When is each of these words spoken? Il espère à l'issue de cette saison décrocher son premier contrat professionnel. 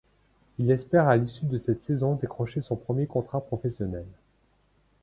Il 0.57 0.71
espère 0.71 1.07
à 1.07 1.15
l'issue 1.15 1.45
de 1.45 1.59
cette 1.59 1.83
saison 1.83 2.15
décrocher 2.15 2.59
son 2.61 2.75
premier 2.75 3.05
contrat 3.05 3.39
professionnel. 3.39 4.07